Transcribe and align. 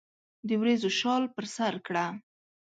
د 0.47 0.49
وریځو 0.61 0.89
شال 0.99 1.23
پر 1.35 1.45
سرکړه 1.55 2.05